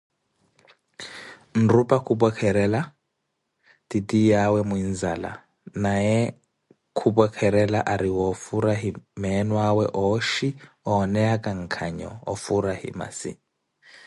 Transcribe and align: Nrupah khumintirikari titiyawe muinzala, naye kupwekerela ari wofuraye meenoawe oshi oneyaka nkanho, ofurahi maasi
Nrupah 1.63 1.99
khumintirikari 2.05 2.81
titiyawe 3.89 4.59
muinzala, 4.69 5.31
naye 5.83 6.17
kupwekerela 6.97 7.79
ari 7.93 8.09
wofuraye 8.17 8.89
meenoawe 9.21 9.85
oshi 10.09 10.47
oneyaka 10.95 11.49
nkanho, 11.61 12.11
ofurahi 12.31 12.89
maasi 12.99 13.31